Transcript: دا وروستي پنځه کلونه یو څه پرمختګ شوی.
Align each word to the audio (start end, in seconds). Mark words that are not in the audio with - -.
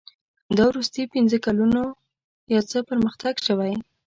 دا 0.57 0.63
وروستي 0.71 1.03
پنځه 1.13 1.37
کلونه 1.45 1.81
یو 2.53 2.61
څه 2.71 2.77
پرمختګ 2.89 3.33
شوی. 3.47 3.73